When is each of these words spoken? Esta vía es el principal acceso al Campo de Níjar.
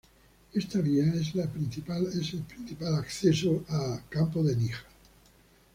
Esta 0.51 0.79
vía 0.81 1.13
es 1.13 1.35
el 1.35 1.47
principal 1.49 2.95
acceso 2.97 3.63
al 3.69 4.01
Campo 4.09 4.41
de 4.43 4.55
Níjar. 4.55 4.87